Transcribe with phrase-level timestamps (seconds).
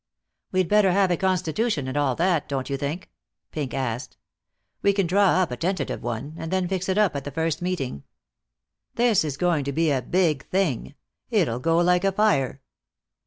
[0.51, 3.11] "We'd better have a constitution and all that, don't you think?"
[3.51, 4.17] Pink asked.
[4.81, 7.61] "We can draw up a tentative one, and then fix it up at the first
[7.61, 8.01] meeting.
[8.95, 10.95] This is going to be a big thing.
[11.29, 12.63] It'll go like a fire."